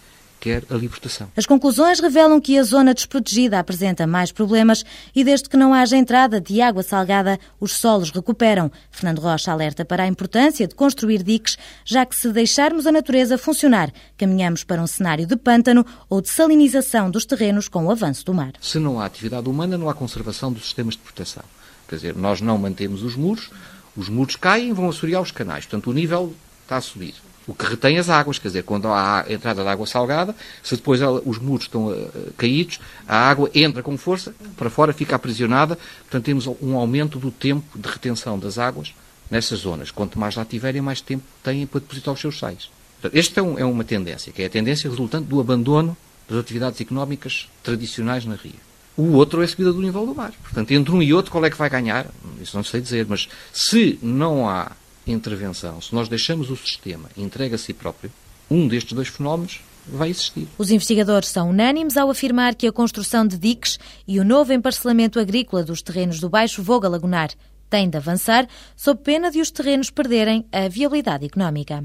quer 0.48 0.64
a 0.70 0.76
libertação. 0.76 1.30
As 1.36 1.46
conclusões 1.46 2.00
revelam 2.00 2.40
que 2.40 2.58
a 2.58 2.64
zona 2.64 2.94
desprotegida 2.94 3.60
apresenta 3.60 4.08
mais 4.08 4.32
problemas 4.32 4.86
e 5.14 5.22
desde 5.22 5.50
que 5.50 5.58
não 5.58 5.74
haja 5.74 5.98
entrada 5.98 6.40
de 6.40 6.62
água 6.62 6.82
salgada, 6.82 7.38
os 7.60 7.74
solos 7.74 8.12
recuperam. 8.12 8.72
Fernando 8.90 9.20
Rocha 9.20 9.52
alerta 9.52 9.84
para 9.84 10.04
a 10.04 10.08
importância 10.08 10.66
de 10.66 10.74
construir 10.74 11.22
diques, 11.22 11.58
já 11.84 12.06
que 12.06 12.16
se 12.16 12.32
deixarmos 12.32 12.88
a 12.88 12.94
natureza 12.94 13.38
funcionar, 13.38 13.92
caminhamos 14.18 14.64
para 14.64 14.82
um 14.82 14.88
cenário 14.88 15.28
de 15.28 15.36
pântano 15.36 15.86
ou 16.10 16.22
de 16.22 16.30
salinização 16.30 17.12
dos 17.12 17.26
terrenos 17.26 17.68
com 17.68 17.86
o 17.86 17.92
avanço 17.92 18.26
do 18.26 18.34
mar. 18.34 18.54
Se 18.62 18.80
não 18.80 19.02
há 19.02 19.06
atividade 19.06 19.50
humana, 19.50 19.78
não 19.78 19.90
há 19.90 19.94
conservação 19.94 20.54
dos 20.54 20.64
sistemas 20.64 20.94
de 20.94 21.02
proteção. 21.02 21.44
Quer 21.90 21.96
dizer, 21.96 22.16
nós 22.16 22.40
não 22.40 22.58
mantemos 22.58 23.04
os 23.04 23.18
muros, 23.18 23.50
os 23.98 24.08
muros 24.08 24.38
caem 24.38 24.70
e 24.70 24.74
vão 24.74 24.88
assorear 24.88 25.22
os 25.22 25.32
canais. 25.32 25.66
Portanto, 25.66 25.90
o 25.90 25.94
nível 25.94 26.34
está 26.64 26.78
a 26.78 26.82
subir 26.82 27.16
o 27.48 27.54
que 27.54 27.66
retém 27.66 27.98
as 27.98 28.10
águas, 28.10 28.38
quer 28.38 28.50
dizer, 28.50 28.64
quando 28.64 28.90
há 28.90 29.26
entrada 29.30 29.64
de 29.64 29.70
água 29.70 29.88
salgada, 29.88 30.36
se 30.62 30.76
depois 30.76 31.02
ela, 31.02 31.22
os 31.26 31.40
muros 31.40 31.64
estão 31.64 31.88
uh, 31.88 32.34
caídos, 32.38 32.80
a 33.08 33.18
água 33.30 33.50
entra 33.56 33.82
com 33.82 33.98
força 33.98 34.36
para 34.58 34.70
fora, 34.70 34.92
fica 34.92 35.16
aprisionada, 35.16 35.78
portanto 36.02 36.26
temos 36.26 36.46
um 36.62 36.76
aumento 36.76 37.18
do 37.18 37.32
tempo 37.32 37.80
de 37.80 37.88
retenção 37.88 38.38
das 38.38 38.58
águas 38.58 38.94
nessas 39.32 39.60
zonas. 39.60 39.92
Quanto 39.92 40.20
mais 40.20 40.36
lá 40.36 40.44
tiverem, 40.44 40.82
mais 40.82 41.00
tempo 41.00 41.24
têm 41.42 41.66
para 41.66 41.80
depositar 41.80 42.14
os 42.14 42.20
seus 42.20 42.38
sais. 42.38 42.70
Portanto, 43.02 43.18
esta 43.18 43.40
é, 43.40 43.44
um, 43.44 43.58
é 43.58 43.64
uma 43.64 43.84
tendência, 43.84 44.34
que 44.34 44.42
é 44.42 44.46
a 44.48 44.50
tendência 44.50 44.90
resultante 44.90 45.28
do 45.28 45.40
abandono 45.40 45.96
das 46.28 46.40
atividades 46.40 46.82
económicas 46.82 47.48
tradicionais 47.64 48.26
na 48.26 48.36
ria. 48.36 48.68
O 48.98 49.14
outro 49.14 49.42
é 49.42 49.46
a 49.46 49.48
subida 49.48 49.72
do 49.72 49.82
nível 49.82 50.06
do 50.06 50.16
mar. 50.16 50.34
Portanto, 50.42 50.72
entre 50.72 50.92
um 50.92 51.02
e 51.02 51.14
outro, 51.14 51.32
qual 51.32 51.46
é 51.46 51.50
que 51.50 51.58
vai 51.58 51.70
ganhar? 51.70 52.08
Isso 52.42 52.58
não 52.58 52.64
sei 52.64 52.82
dizer, 52.82 53.06
mas 53.08 53.30
se 53.54 54.00
não 54.02 54.50
há 54.50 54.72
intervenção, 55.12 55.82
se 55.82 55.94
nós 55.94 56.08
deixamos 56.08 56.50
o 56.50 56.56
sistema 56.56 57.10
entregue 57.18 57.56
a 57.56 57.58
si 57.58 57.74
próprio, 57.74 58.12
um 58.50 58.68
destes 58.68 58.94
dois 58.94 59.08
fenómenos 59.08 59.62
vai 59.88 60.10
existir. 60.10 60.48
Os 60.58 60.70
investigadores 60.70 61.30
são 61.30 61.50
unânimes 61.50 61.98
ao 61.98 62.10
afirmar 62.10 62.56
que 62.56 62.68
a 62.68 62.72
construção 62.72 63.26
de 63.26 63.38
diques 63.38 63.80
e 64.08 64.20
o 64.20 64.26
novo 64.26 64.54
emparcelamento 64.54 65.20
agrícola 65.20 65.64
dos 65.64 65.82
terrenos 65.82 66.20
do 66.20 66.30
Baixo 66.30 66.62
Voga 66.62 66.90
Lagunar 66.90 67.30
têm 67.70 67.90
de 67.90 67.98
avançar, 67.98 68.48
sob 68.76 69.02
pena 69.02 69.30
de 69.30 69.42
os 69.42 69.52
terrenos 69.52 69.90
perderem 69.90 70.46
a 70.52 70.68
viabilidade 70.68 71.26
económica. 71.26 71.84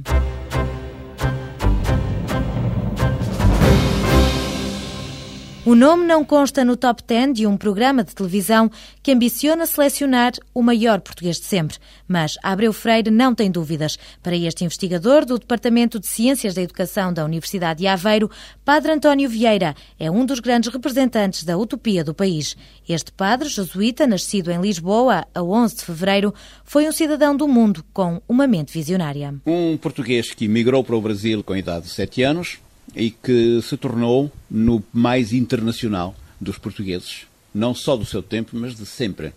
O 5.65 5.77
nome 5.77 6.05
não 6.05 6.25
consta 6.25 6.65
no 6.65 6.77
top 6.77 7.05
10 7.07 7.35
de 7.35 7.47
um 7.47 7.57
programa 7.57 8.03
de 8.03 8.13
televisão 8.13 8.69
que 9.01 9.13
ambiciona 9.13 9.65
selecionar 9.65 10.33
o 10.53 10.61
maior 10.61 11.01
português 11.01 11.37
de 11.39 11.45
sempre. 11.45 11.77
Mas 12.09 12.37
Abreu 12.43 12.73
Freire 12.73 13.13
não 13.13 13.33
tem 13.33 13.49
dúvidas. 13.49 13.97
Para 14.21 14.35
este 14.35 14.65
investigador 14.65 15.25
do 15.25 15.39
Departamento 15.39 16.01
de 16.01 16.09
Ciências 16.09 16.55
da 16.55 16.63
Educação 16.63 17.13
da 17.13 17.25
Universidade 17.25 17.79
de 17.79 17.87
Aveiro, 17.87 18.29
Padre 18.65 18.91
António 18.91 19.31
Vieira 19.31 19.77
é 20.01 20.11
um 20.11 20.27
dos 20.27 20.41
grandes 20.41 20.69
representantes 20.69 21.45
da 21.45 21.57
utopia 21.57 22.03
do 22.03 22.13
país. 22.13 22.57
Este 22.89 23.13
padre 23.13 23.49
jesuíta, 23.49 24.05
nascido 24.05 24.51
em 24.51 24.61
Lisboa 24.61 25.29
a 25.33 25.43
11 25.45 25.77
de 25.77 25.85
fevereiro, 25.85 26.35
foi 26.65 26.89
um 26.89 26.93
cidadão 26.93 27.37
do 27.37 27.47
mundo 27.47 27.85
com 27.93 28.21
uma 28.29 28.49
mente 28.49 28.73
visionária. 28.73 29.33
Um 29.47 29.77
português 29.77 30.35
que 30.35 30.49
migrou 30.49 30.83
para 30.83 30.97
o 30.97 31.01
Brasil 31.01 31.45
com 31.45 31.53
a 31.53 31.59
idade 31.59 31.85
de 31.85 31.93
7 31.93 32.21
anos, 32.25 32.59
e 32.95 33.11
que 33.11 33.61
se 33.63 33.77
tornou 33.77 34.31
no 34.51 34.83
mais 34.93 35.33
internacional 35.33 36.15
dos 36.41 36.59
portugueses, 36.59 37.27
não 37.55 37.75
só 37.75 37.97
do 37.97 38.05
seu 38.05 38.23
tempo, 38.23 38.57
mas 38.57 38.77
de 38.77 38.85
sempre. 38.85 39.33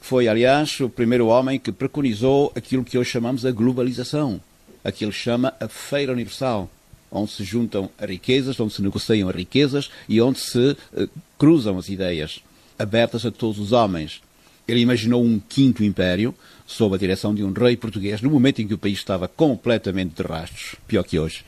Foi, 0.00 0.28
aliás, 0.28 0.80
o 0.80 0.88
primeiro 0.88 1.26
homem 1.26 1.58
que 1.58 1.70
preconizou 1.70 2.52
aquilo 2.56 2.84
que 2.84 2.98
hoje 2.98 3.10
chamamos 3.10 3.44
a 3.44 3.50
globalização, 3.50 4.40
aquilo 4.82 5.12
que 5.12 5.18
chama 5.18 5.54
a 5.60 5.68
Feira 5.68 6.12
Universal, 6.12 6.70
onde 7.10 7.30
se 7.30 7.44
juntam 7.44 7.90
as 7.98 8.08
riquezas, 8.08 8.58
onde 8.58 8.72
se 8.72 8.82
negociam 8.82 9.28
as 9.28 9.34
riquezas 9.34 9.90
e 10.08 10.20
onde 10.20 10.40
se 10.40 10.76
uh, 10.92 11.08
cruzam 11.38 11.76
as 11.78 11.88
ideias, 11.88 12.40
abertas 12.78 13.26
a 13.26 13.30
todos 13.30 13.58
os 13.58 13.72
homens. 13.72 14.22
Ele 14.70 14.80
imaginou 14.80 15.24
um 15.24 15.40
quinto 15.40 15.82
império, 15.82 16.32
sob 16.64 16.94
a 16.94 16.98
direção 16.98 17.34
de 17.34 17.42
um 17.42 17.52
rei 17.52 17.76
português, 17.76 18.22
no 18.22 18.30
momento 18.30 18.62
em 18.62 18.68
que 18.68 18.74
o 18.74 18.78
país 18.78 18.98
estava 18.98 19.26
completamente 19.26 20.14
de 20.14 20.22
rastros, 20.22 20.76
pior 20.86 21.02
que 21.02 21.18
hoje. 21.18 21.44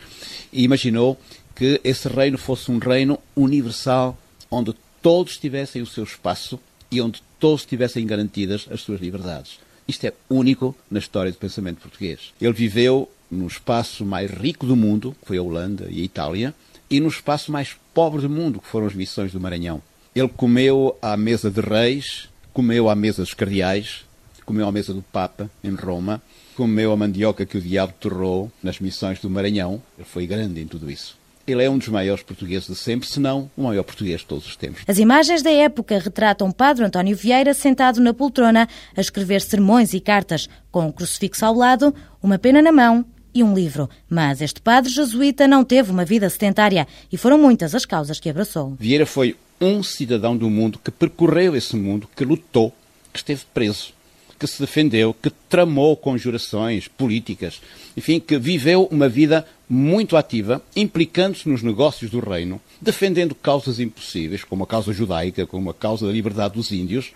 E 0.52 0.64
imaginou 0.64 1.16
que 1.54 1.80
esse 1.84 2.08
reino 2.08 2.36
fosse 2.36 2.70
um 2.70 2.78
reino 2.78 3.18
universal, 3.36 4.18
onde 4.50 4.74
todos 5.00 5.36
tivessem 5.36 5.80
o 5.80 5.86
seu 5.86 6.02
espaço 6.02 6.58
e 6.90 7.00
onde 7.00 7.22
todos 7.38 7.64
tivessem 7.64 8.04
garantidas 8.04 8.66
as 8.70 8.80
suas 8.80 9.00
liberdades. 9.00 9.60
Isto 9.86 10.06
é 10.06 10.12
único 10.28 10.74
na 10.90 10.98
história 10.98 11.30
do 11.30 11.38
pensamento 11.38 11.80
português. 11.80 12.32
Ele 12.40 12.52
viveu 12.52 13.08
no 13.30 13.46
espaço 13.46 14.04
mais 14.04 14.30
rico 14.30 14.66
do 14.66 14.76
mundo, 14.76 15.14
que 15.20 15.28
foi 15.28 15.38
a 15.38 15.42
Holanda 15.42 15.86
e 15.88 16.02
a 16.02 16.04
Itália, 16.04 16.54
e 16.90 16.98
no 17.00 17.08
espaço 17.08 17.52
mais 17.52 17.76
pobre 17.94 18.22
do 18.22 18.28
mundo, 18.28 18.60
que 18.60 18.66
foram 18.66 18.86
as 18.86 18.94
missões 18.94 19.32
do 19.32 19.40
Maranhão. 19.40 19.80
Ele 20.14 20.28
comeu 20.28 20.96
à 21.00 21.16
mesa 21.16 21.50
de 21.50 21.60
reis, 21.60 22.28
comeu 22.52 22.88
à 22.88 22.94
mesa 22.94 23.22
dos 23.22 23.34
cardeais, 23.34 24.04
comeu 24.44 24.66
à 24.66 24.72
mesa 24.72 24.92
do 24.92 25.02
Papa, 25.02 25.50
em 25.62 25.74
Roma, 25.74 26.22
comeu 26.54 26.92
a 26.92 26.96
mandioca 26.96 27.46
que 27.46 27.56
o 27.56 27.60
diabo 27.60 27.94
torrou 27.98 28.50
nas 28.62 28.78
missões 28.78 29.18
do 29.20 29.30
Maranhão. 29.30 29.82
Ele 29.96 30.06
foi 30.06 30.26
grande 30.26 30.60
em 30.60 30.66
tudo 30.66 30.90
isso. 30.90 31.16
Ele 31.46 31.64
é 31.64 31.68
um 31.68 31.76
dos 31.76 31.88
maiores 31.88 32.22
portugueses 32.22 32.68
de 32.68 32.76
sempre, 32.76 33.08
se 33.08 33.18
não 33.18 33.50
o 33.56 33.64
maior 33.64 33.82
português 33.82 34.20
de 34.20 34.26
todos 34.26 34.46
os 34.46 34.54
tempos. 34.54 34.84
As 34.86 34.98
imagens 34.98 35.42
da 35.42 35.50
época 35.50 35.98
retratam 35.98 36.52
Padre 36.52 36.84
António 36.84 37.16
Vieira 37.16 37.52
sentado 37.52 38.00
na 38.00 38.14
poltrona 38.14 38.68
a 38.96 39.00
escrever 39.00 39.40
sermões 39.40 39.92
e 39.92 39.98
cartas, 39.98 40.48
com 40.70 40.86
um 40.86 40.92
crucifixo 40.92 41.44
ao 41.44 41.54
lado, 41.54 41.92
uma 42.22 42.38
pena 42.38 42.62
na 42.62 42.70
mão 42.70 43.04
e 43.34 43.42
um 43.42 43.54
livro. 43.54 43.90
Mas 44.08 44.40
este 44.40 44.60
padre 44.60 44.90
jesuíta 44.90 45.48
não 45.48 45.64
teve 45.64 45.90
uma 45.90 46.04
vida 46.04 46.30
sedentária 46.30 46.86
e 47.10 47.16
foram 47.16 47.38
muitas 47.38 47.74
as 47.74 47.84
causas 47.84 48.20
que 48.20 48.30
abraçou. 48.30 48.76
Vieira 48.78 49.06
foi 49.06 49.36
um 49.62 49.82
cidadão 49.82 50.36
do 50.36 50.50
mundo 50.50 50.78
que 50.78 50.90
percorreu 50.90 51.56
esse 51.56 51.76
mundo, 51.76 52.08
que 52.14 52.24
lutou, 52.24 52.74
que 53.12 53.18
esteve 53.18 53.44
preso 53.54 53.94
que 54.42 54.46
se 54.48 54.60
defendeu, 54.60 55.14
que 55.14 55.30
tramou 55.30 55.96
conjurações 55.96 56.88
políticas, 56.88 57.62
enfim, 57.96 58.18
que 58.18 58.36
viveu 58.36 58.88
uma 58.90 59.08
vida 59.08 59.46
muito 59.68 60.16
ativa, 60.16 60.60
implicando-se 60.74 61.48
nos 61.48 61.62
negócios 61.62 62.10
do 62.10 62.18
reino, 62.18 62.60
defendendo 62.80 63.36
causas 63.36 63.78
impossíveis, 63.78 64.42
como 64.42 64.64
a 64.64 64.66
causa 64.66 64.92
judaica, 64.92 65.46
como 65.46 65.70
a 65.70 65.74
causa 65.74 66.08
da 66.08 66.12
liberdade 66.12 66.54
dos 66.54 66.72
índios, 66.72 67.12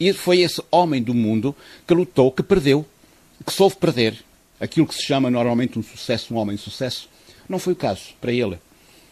e 0.00 0.10
foi 0.14 0.40
esse 0.40 0.62
homem 0.70 1.02
do 1.02 1.12
mundo 1.12 1.54
que 1.86 1.92
lutou, 1.92 2.32
que 2.32 2.42
perdeu, 2.42 2.86
que 3.44 3.52
soube 3.52 3.76
perder 3.76 4.16
aquilo 4.58 4.86
que 4.86 4.94
se 4.94 5.04
chama 5.04 5.30
normalmente 5.30 5.78
um 5.78 5.82
sucesso, 5.82 6.32
um 6.32 6.38
homem 6.38 6.56
de 6.56 6.62
sucesso. 6.62 7.10
Não 7.46 7.58
foi 7.58 7.74
o 7.74 7.76
caso 7.76 8.14
para 8.18 8.32
ele. 8.32 8.58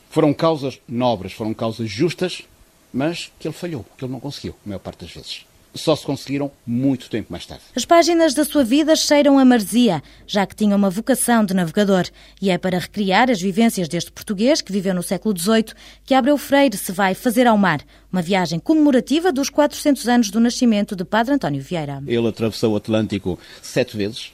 Foram 0.08 0.32
causas 0.32 0.80
nobres, 0.88 1.34
foram 1.34 1.52
causas 1.52 1.90
justas, 1.90 2.44
mas 2.92 3.30
que 3.38 3.48
ele 3.48 3.54
falhou, 3.54 3.84
que 3.96 4.04
ele 4.04 4.12
não 4.12 4.20
conseguiu, 4.20 4.54
a 4.64 4.68
maior 4.68 4.80
parte 4.80 5.04
das 5.04 5.12
vezes 5.12 5.48
só 5.78 5.94
se 5.96 6.04
conseguiram 6.04 6.50
muito 6.66 7.08
tempo 7.08 7.30
mais 7.30 7.46
tarde. 7.46 7.64
As 7.74 7.84
páginas 7.84 8.34
da 8.34 8.44
sua 8.44 8.64
vida 8.64 8.94
cheiram 8.96 9.38
a 9.38 9.44
marzia, 9.44 10.02
já 10.26 10.46
que 10.46 10.54
tinha 10.54 10.74
uma 10.74 10.90
vocação 10.90 11.44
de 11.44 11.54
navegador. 11.54 12.06
E 12.40 12.50
é 12.50 12.58
para 12.58 12.78
recriar 12.78 13.30
as 13.30 13.40
vivências 13.40 13.88
deste 13.88 14.10
português, 14.10 14.60
que 14.60 14.72
viveu 14.72 14.94
no 14.94 15.02
século 15.02 15.38
XVIII, 15.38 15.72
que 16.04 16.14
Abreu 16.14 16.36
Freire 16.36 16.76
se 16.76 16.92
vai 16.92 17.14
fazer 17.14 17.46
ao 17.46 17.56
mar. 17.56 17.80
Uma 18.12 18.22
viagem 18.22 18.58
comemorativa 18.58 19.32
dos 19.32 19.48
400 19.48 20.08
anos 20.08 20.30
do 20.30 20.40
nascimento 20.40 20.96
de 20.96 21.04
Padre 21.04 21.34
António 21.34 21.62
Vieira. 21.62 22.02
Ele 22.06 22.28
atravessou 22.28 22.72
o 22.72 22.76
Atlântico 22.76 23.38
sete 23.62 23.96
vezes. 23.96 24.32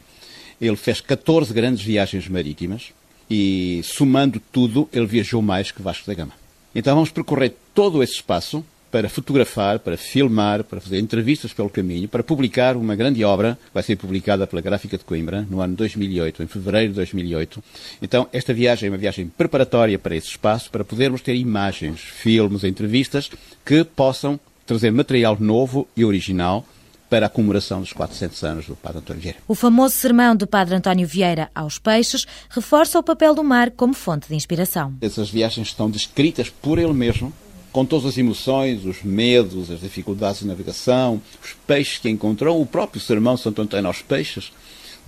Ele 0.60 0.76
fez 0.76 1.00
14 1.00 1.52
grandes 1.52 1.84
viagens 1.84 2.28
marítimas. 2.28 2.92
E, 3.28 3.80
somando 3.84 4.40
tudo, 4.52 4.88
ele 4.92 5.06
viajou 5.06 5.40
mais 5.40 5.70
que 5.70 5.82
Vasco 5.82 6.06
da 6.06 6.14
Gama. 6.14 6.43
Então 6.74 6.94
vamos 6.94 7.10
percorrer 7.10 7.54
todo 7.74 8.02
esse 8.02 8.14
espaço 8.14 8.64
para 8.94 9.08
fotografar, 9.08 9.80
para 9.80 9.96
filmar, 9.96 10.62
para 10.62 10.80
fazer 10.80 11.00
entrevistas 11.00 11.52
pelo 11.52 11.68
caminho, 11.68 12.08
para 12.08 12.22
publicar 12.22 12.76
uma 12.76 12.94
grande 12.94 13.24
obra, 13.24 13.58
que 13.66 13.74
vai 13.74 13.82
ser 13.82 13.96
publicada 13.96 14.46
pela 14.46 14.62
Gráfica 14.62 14.96
de 14.96 15.02
Coimbra 15.02 15.44
no 15.50 15.60
ano 15.60 15.74
2008, 15.74 16.44
em 16.44 16.46
fevereiro 16.46 16.90
de 16.90 16.94
2008. 16.94 17.62
Então, 18.00 18.28
esta 18.32 18.54
viagem 18.54 18.86
é 18.86 18.92
uma 18.92 18.96
viagem 18.96 19.26
preparatória 19.26 19.98
para 19.98 20.14
esse 20.14 20.28
espaço, 20.28 20.70
para 20.70 20.84
podermos 20.84 21.22
ter 21.22 21.34
imagens, 21.34 21.98
filmes, 21.98 22.62
entrevistas 22.62 23.30
que 23.66 23.82
possam 23.82 24.38
trazer 24.64 24.92
material 24.92 25.36
novo 25.40 25.88
e 25.96 26.04
original 26.04 26.64
para 27.08 27.26
a 27.26 27.28
comemoração 27.28 27.80
dos 27.80 27.92
400 27.92 28.42
anos 28.44 28.66
do 28.66 28.76
Padre 28.76 28.98
António 28.98 29.22
Vieira. 29.22 29.38
O 29.46 29.54
famoso 29.54 29.94
sermão 29.94 30.34
do 30.34 30.46
Padre 30.46 30.74
António 30.74 31.06
Vieira 31.06 31.50
aos 31.54 31.78
peixes 31.78 32.26
reforça 32.50 32.98
o 32.98 33.02
papel 33.02 33.34
do 33.34 33.44
mar 33.44 33.70
como 33.70 33.94
fonte 33.94 34.28
de 34.28 34.34
inspiração. 34.34 34.94
Essas 35.00 35.30
viagens 35.30 35.68
estão 35.68 35.90
descritas 35.90 36.48
por 36.48 36.78
ele 36.78 36.92
mesmo 36.92 37.32
com 37.74 37.84
todas 37.84 38.06
as 38.06 38.16
emoções, 38.16 38.84
os 38.84 39.02
medos, 39.02 39.68
as 39.68 39.80
dificuldades 39.80 40.40
de 40.42 40.46
navegação, 40.46 41.20
os 41.42 41.54
peixes 41.66 41.98
que 41.98 42.08
encontrou, 42.08 42.62
o 42.62 42.66
próprio 42.66 43.00
sermão 43.00 43.36
Santo 43.36 43.60
Antônio 43.60 43.88
aos 43.88 44.00
Peixes, 44.00 44.52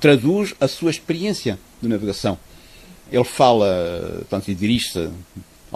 traduz 0.00 0.52
a 0.60 0.66
sua 0.66 0.90
experiência 0.90 1.60
de 1.80 1.88
navegação. 1.88 2.36
Ele 3.10 3.22
fala, 3.22 4.24
tanto 4.28 4.50
e 4.50 4.54
dirige-se 4.56 5.08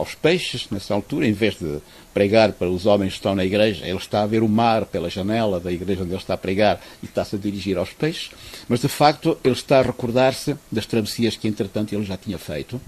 aos 0.01 0.15
peixes, 0.15 0.67
nessa 0.71 0.95
altura, 0.95 1.27
em 1.27 1.33
vez 1.33 1.55
de 1.59 1.79
pregar 2.13 2.53
para 2.53 2.69
os 2.69 2.87
homens 2.87 3.13
que 3.13 3.19
estão 3.19 3.35
na 3.35 3.45
igreja, 3.45 3.87
ele 3.87 3.99
está 3.99 4.23
a 4.23 4.27
ver 4.27 4.43
o 4.43 4.49
mar 4.49 4.85
pela 4.87 5.09
janela 5.09 5.61
da 5.61 5.71
igreja 5.71 6.03
onde 6.03 6.11
ele 6.11 6.19
está 6.19 6.35
a 6.35 6.39
pregar 6.39 6.81
e 7.03 7.07
está-se 7.07 7.37
a 7.37 7.39
dirigir 7.39 7.79
aos 7.79 7.93
peixes, 7.93 8.31
mas 8.69 8.81
de 8.81 8.89
facto 8.89 9.39
ele 9.45 9.55
está 9.55 9.79
a 9.79 9.83
recordar-se 9.83 10.57
das 10.73 10.87
travessias 10.87 11.37
que 11.37 11.47
entretanto 11.47 11.95
ele 11.95 12.05
já 12.05 12.17
tinha 12.17 12.39
feito 12.39 12.81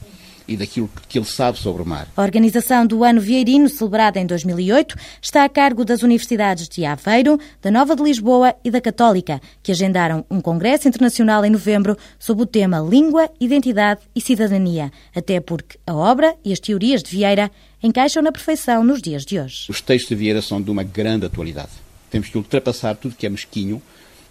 e 0.46 0.56
daquilo 0.56 0.90
que 1.08 1.18
ele 1.18 1.26
sabe 1.26 1.58
sobre 1.58 1.82
o 1.82 1.86
mar. 1.86 2.08
A 2.16 2.22
organização 2.22 2.86
do 2.86 3.04
Ano 3.04 3.20
Vieirino, 3.20 3.68
celebrada 3.68 4.18
em 4.18 4.26
2008, 4.26 4.96
está 5.20 5.44
a 5.44 5.48
cargo 5.48 5.84
das 5.84 6.02
universidades 6.02 6.68
de 6.68 6.84
Aveiro, 6.84 7.38
da 7.60 7.70
Nova 7.70 7.94
de 7.96 8.02
Lisboa 8.02 8.54
e 8.64 8.70
da 8.70 8.80
Católica, 8.80 9.40
que 9.62 9.72
agendaram 9.72 10.24
um 10.30 10.40
congresso 10.40 10.88
internacional 10.88 11.44
em 11.44 11.50
novembro 11.50 11.96
sob 12.18 12.42
o 12.42 12.46
tema 12.46 12.78
Língua, 12.78 13.30
Identidade 13.40 14.00
e 14.14 14.20
Cidadania, 14.20 14.92
até 15.14 15.40
porque 15.40 15.78
a 15.86 15.94
obra 15.94 16.34
e 16.44 16.52
as 16.52 16.60
teorias 16.60 17.02
de 17.02 17.10
Vieira 17.10 17.50
encaixam 17.82 18.22
na 18.22 18.32
perfeição 18.32 18.84
nos 18.84 19.02
dias 19.02 19.24
de 19.24 19.38
hoje. 19.38 19.66
Os 19.68 19.80
textos 19.80 20.08
de 20.08 20.14
Vieira 20.14 20.40
são 20.40 20.60
de 20.60 20.70
uma 20.70 20.82
grande 20.82 21.26
atualidade. 21.26 21.70
Temos 22.10 22.28
que 22.28 22.36
ultrapassar 22.36 22.94
tudo 22.96 23.14
que 23.14 23.26
é 23.26 23.28
mesquinho 23.28 23.82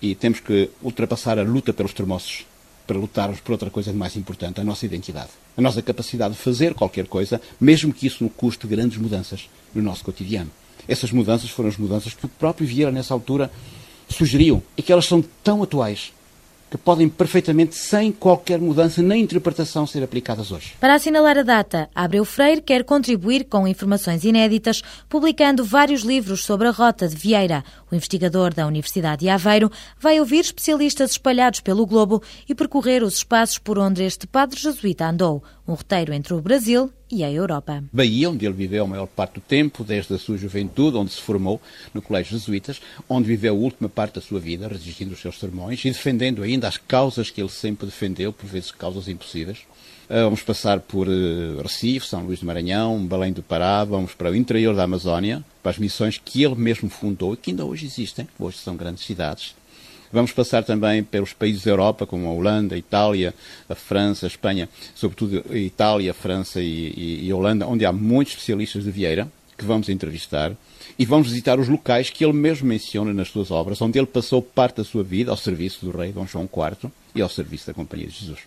e 0.01 0.15
temos 0.15 0.39
que 0.39 0.69
ultrapassar 0.81 1.37
a 1.37 1.43
luta 1.43 1.73
pelos 1.73 1.93
termossos 1.93 2.45
para 2.91 2.99
lutarmos 2.99 3.39
por 3.39 3.53
outra 3.53 3.69
coisa 3.69 3.93
mais 3.93 4.17
importante, 4.17 4.59
a 4.59 4.63
nossa 4.65 4.85
identidade. 4.85 5.29
A 5.55 5.61
nossa 5.61 5.81
capacidade 5.81 6.33
de 6.33 6.41
fazer 6.41 6.73
qualquer 6.73 7.07
coisa, 7.07 7.39
mesmo 7.59 7.93
que 7.93 8.05
isso 8.05 8.21
não 8.21 8.29
custe 8.29 8.67
grandes 8.67 8.97
mudanças 8.97 9.49
no 9.73 9.81
nosso 9.81 10.03
cotidiano. 10.03 10.51
Essas 10.89 11.09
mudanças 11.09 11.49
foram 11.49 11.69
as 11.69 11.77
mudanças 11.77 12.13
que 12.13 12.25
o 12.25 12.29
próprio 12.29 12.67
Vieira, 12.67 12.91
nessa 12.91 13.13
altura, 13.13 13.49
sugeriu 14.09 14.61
e 14.75 14.81
que 14.81 14.91
elas 14.91 15.05
são 15.05 15.23
tão 15.41 15.63
atuais 15.63 16.11
que 16.71 16.77
podem 16.77 17.09
perfeitamente, 17.09 17.75
sem 17.75 18.13
qualquer 18.13 18.57
mudança 18.57 19.01
nem 19.01 19.21
interpretação, 19.21 19.85
ser 19.85 20.01
aplicadas 20.01 20.53
hoje. 20.53 20.73
Para 20.79 20.95
assinalar 20.95 21.37
a 21.37 21.43
data, 21.43 21.89
Abreu 21.93 22.23
Freire 22.23 22.61
quer 22.61 22.85
contribuir 22.85 23.43
com 23.43 23.67
informações 23.67 24.23
inéditas, 24.23 24.81
publicando 25.09 25.65
vários 25.65 26.03
livros 26.03 26.45
sobre 26.45 26.69
a 26.69 26.71
rota 26.71 27.09
de 27.09 27.15
Vieira. 27.17 27.61
O 27.91 27.95
investigador 27.95 28.53
da 28.53 28.65
Universidade 28.65 29.19
de 29.19 29.29
Aveiro 29.29 29.69
vai 29.99 30.17
ouvir 30.21 30.39
especialistas 30.39 31.11
espalhados 31.11 31.59
pelo 31.59 31.85
globo 31.85 32.23
e 32.47 32.55
percorrer 32.55 33.03
os 33.03 33.15
espaços 33.15 33.57
por 33.57 33.77
onde 33.77 34.03
este 34.03 34.25
padre 34.25 34.57
jesuíta 34.57 35.09
andou, 35.09 35.43
um 35.71 35.75
roteiro 35.75 36.13
entre 36.13 36.33
o 36.33 36.41
Brasil 36.41 36.91
e 37.09 37.23
a 37.23 37.31
Europa. 37.31 37.83
Bahia, 37.91 38.29
onde 38.29 38.45
ele 38.45 38.53
viveu 38.53 38.83
a 38.83 38.87
maior 38.87 39.07
parte 39.07 39.35
do 39.35 39.41
tempo, 39.41 39.83
desde 39.83 40.13
a 40.13 40.17
sua 40.17 40.37
juventude, 40.37 40.97
onde 40.97 41.11
se 41.11 41.21
formou 41.21 41.61
no 41.93 42.01
Colégio 42.01 42.37
Jesuítas, 42.37 42.81
onde 43.09 43.27
viveu 43.27 43.53
a 43.53 43.57
última 43.57 43.89
parte 43.89 44.15
da 44.15 44.21
sua 44.21 44.39
vida, 44.39 44.67
resistindo 44.67 45.13
os 45.13 45.21
seus 45.21 45.39
sermões 45.39 45.83
e 45.83 45.89
defendendo 45.89 46.43
ainda 46.43 46.67
as 46.67 46.77
causas 46.77 47.29
que 47.29 47.41
ele 47.41 47.49
sempre 47.49 47.85
defendeu, 47.85 48.33
por 48.33 48.47
vezes 48.47 48.71
causas 48.71 49.07
impossíveis. 49.07 49.59
Ah, 50.09 50.23
vamos 50.23 50.41
passar 50.41 50.81
por 50.81 51.07
uh, 51.07 51.61
Recife, 51.61 52.05
São 52.05 52.25
Luís 52.25 52.41
do 52.41 52.45
Maranhão, 52.45 53.05
Belém 53.05 53.31
do 53.31 53.41
Pará, 53.41 53.85
vamos 53.85 54.13
para 54.13 54.29
o 54.29 54.35
interior 54.35 54.75
da 54.75 54.83
Amazónia, 54.83 55.41
para 55.63 55.71
as 55.71 55.77
missões 55.77 56.21
que 56.23 56.43
ele 56.43 56.55
mesmo 56.55 56.89
fundou 56.89 57.33
e 57.33 57.37
que 57.37 57.51
ainda 57.51 57.63
hoje 57.63 57.85
existem, 57.85 58.27
hoje 58.37 58.57
são 58.57 58.75
grandes 58.75 59.05
cidades. 59.05 59.55
Vamos 60.11 60.31
passar 60.31 60.63
também 60.63 61.03
pelos 61.03 61.33
países 61.33 61.63
da 61.63 61.71
Europa, 61.71 62.05
como 62.05 62.27
a 62.27 62.31
Holanda, 62.31 62.75
a 62.75 62.77
Itália, 62.77 63.33
a 63.69 63.75
França, 63.75 64.25
a 64.25 64.27
Espanha, 64.27 64.67
sobretudo 64.93 65.43
a 65.49 65.57
Itália, 65.57 66.11
a 66.11 66.13
França 66.13 66.61
e, 66.61 66.93
e, 66.95 67.27
e 67.27 67.31
a 67.31 67.35
Holanda, 67.35 67.67
onde 67.67 67.85
há 67.85 67.91
muitos 67.91 68.33
especialistas 68.33 68.83
de 68.83 68.91
Vieira, 68.91 69.27
que 69.57 69.65
vamos 69.65 69.89
entrevistar, 69.89 70.53
e 70.97 71.05
vamos 71.05 71.29
visitar 71.29 71.59
os 71.59 71.67
locais 71.67 72.09
que 72.09 72.23
ele 72.25 72.33
mesmo 72.33 72.67
menciona 72.67 73.13
nas 73.13 73.29
suas 73.29 73.51
obras, 73.51 73.81
onde 73.81 73.97
ele 73.97 74.07
passou 74.07 74.41
parte 74.41 74.77
da 74.77 74.83
sua 74.83 75.03
vida 75.03 75.31
ao 75.31 75.37
serviço 75.37 75.85
do 75.85 75.95
rei 75.95 76.11
Dom 76.11 76.25
João 76.25 76.45
IV 76.45 76.91
e 77.15 77.21
ao 77.21 77.29
serviço 77.29 77.67
da 77.67 77.73
Companhia 77.73 78.07
de 78.07 78.13
Jesus. 78.13 78.39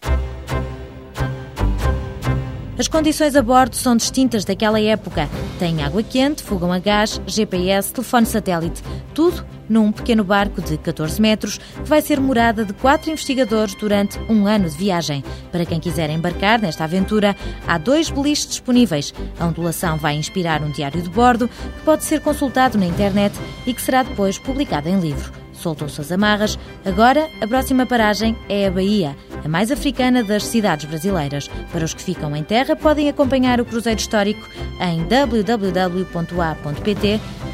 As 2.77 2.89
condições 2.89 3.37
a 3.37 3.43
bordo 3.43 3.77
são 3.77 3.97
distintas 3.97 4.45
daquela 4.45 4.81
época. 4.81 5.29
Tem 5.61 5.85
água 5.85 6.03
quente, 6.03 6.43
fogão 6.43 6.73
a 6.73 6.81
gás, 6.81 7.21
GPS, 7.25 7.93
telefone 7.93 8.27
satélite. 8.27 8.83
Tudo 9.15 9.47
num 9.69 9.93
pequeno 9.93 10.25
barco 10.25 10.61
de 10.61 10.77
14 10.77 11.21
metros 11.23 11.59
que 11.59 11.89
vai 11.89 12.03
ser 12.03 12.21
morada 12.21 12.65
de 12.65 12.73
quatro 12.73 13.13
investigadores 13.13 13.75
durante 13.77 14.19
um 14.29 14.47
ano 14.47 14.69
de 14.69 14.77
viagem. 14.77 15.23
Para 15.53 15.65
quem 15.65 15.79
quiser 15.79 16.11
embarcar 16.11 16.61
nesta 16.61 16.83
aventura, 16.83 17.37
há 17.67 17.79
dois 17.79 18.11
beliches 18.11 18.49
disponíveis. 18.49 19.15
A 19.39 19.47
ondulação 19.47 19.97
vai 19.97 20.17
inspirar 20.17 20.61
um 20.61 20.73
diário 20.73 21.01
de 21.01 21.09
bordo 21.09 21.49
que 21.49 21.85
pode 21.85 22.03
ser 22.03 22.21
consultado 22.21 22.77
na 22.77 22.87
internet 22.87 23.39
e 23.65 23.73
que 23.73 23.81
será 23.81 24.03
depois 24.03 24.37
publicado 24.37 24.89
em 24.89 24.99
livro. 24.99 25.44
Soltam-se 25.55 26.01
as 26.01 26.13
amarras. 26.13 26.59
Agora, 26.85 27.29
a 27.41 27.47
próxima 27.47 27.87
paragem 27.87 28.37
é 28.49 28.67
a 28.67 28.71
Bahia 28.71 29.17
a 29.45 29.49
mais 29.49 29.71
africana 29.71 30.25
das 30.25 30.45
cidades 30.45 30.87
brasileiras. 30.87 31.49
Para 31.71 31.85
os 31.85 31.93
que 31.93 32.03
ficam 32.03 32.35
em 32.35 32.43
terra, 32.43 32.75
podem 32.75 33.09
acompanhar 33.09 33.61
o 33.61 33.65
cruzeiro 33.65 34.01
histórico 34.01 34.49
em 34.81 35.05
www.a.pt 35.07 36.11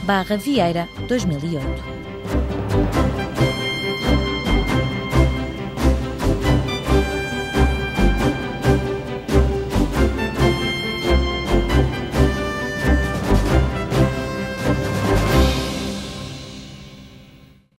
barra 0.05 0.37
Vieira 0.37 0.89
2008. 1.09 2.00